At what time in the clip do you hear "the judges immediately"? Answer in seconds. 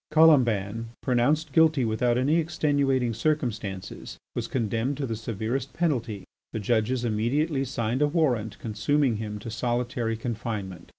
6.53-7.63